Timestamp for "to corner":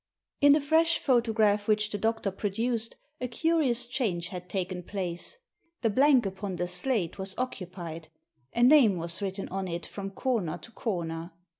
10.57-11.33